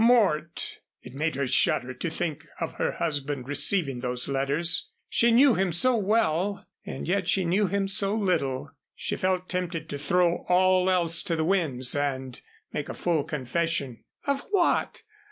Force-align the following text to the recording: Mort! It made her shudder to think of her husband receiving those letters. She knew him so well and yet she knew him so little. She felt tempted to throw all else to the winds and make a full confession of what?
Mort! 0.03 0.79
It 1.03 1.13
made 1.13 1.35
her 1.35 1.45
shudder 1.45 1.93
to 1.93 2.09
think 2.09 2.47
of 2.59 2.73
her 2.77 2.93
husband 2.93 3.47
receiving 3.47 3.99
those 3.99 4.27
letters. 4.27 4.89
She 5.09 5.29
knew 5.31 5.53
him 5.53 5.71
so 5.71 5.95
well 5.95 6.65
and 6.83 7.07
yet 7.07 7.27
she 7.27 7.45
knew 7.45 7.67
him 7.67 7.87
so 7.87 8.15
little. 8.15 8.71
She 8.95 9.15
felt 9.15 9.47
tempted 9.47 9.87
to 9.89 9.99
throw 9.99 10.37
all 10.49 10.89
else 10.89 11.21
to 11.21 11.35
the 11.35 11.45
winds 11.45 11.93
and 11.95 12.41
make 12.73 12.89
a 12.89 12.95
full 12.95 13.23
confession 13.23 14.03
of 14.25 14.39
what? 14.49 15.03